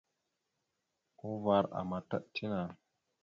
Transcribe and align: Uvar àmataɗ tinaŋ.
Uvar 1.29 1.65
àmataɗ 1.79 2.23
tinaŋ. 2.33 2.69